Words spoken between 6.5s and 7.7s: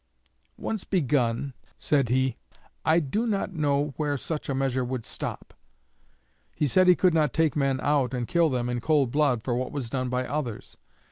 He said he could not take